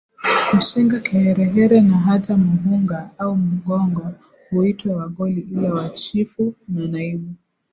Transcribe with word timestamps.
Mshenga 0.57 0.97
Kiherehere 1.05 1.81
na 1.81 1.97
hata 1.97 2.37
Muhunga 2.37 3.09
au 3.17 3.35
Mghongo 3.35 4.11
huitwa 4.49 4.95
Wagoli 4.95 5.41
ila 5.51 5.73
wa 5.73 5.89
Chifu 5.89 6.53
na 6.67 6.87
Naibu 6.87 7.33